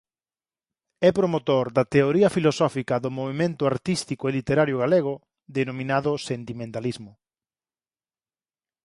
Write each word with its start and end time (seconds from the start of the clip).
É 1.07 1.09
promotor 1.19 1.65
da 1.77 1.83
teoría 1.95 2.29
filosófica 2.37 2.95
do 3.03 3.09
movemento 3.17 3.63
artístico 3.73 4.23
e 4.25 4.35
literario 4.37 4.77
galego 4.83 5.13
denominado 5.57 6.11
sentimentalismo. 6.29 7.11